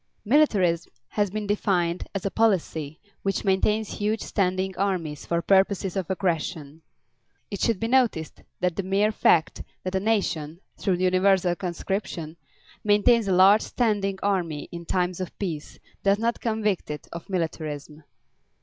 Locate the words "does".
16.01-16.17